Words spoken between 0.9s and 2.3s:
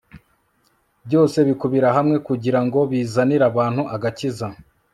byose bikubira hamwe